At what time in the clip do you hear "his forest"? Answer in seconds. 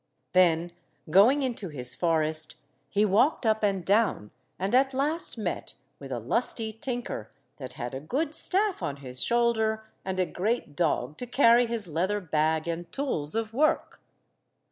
1.69-2.55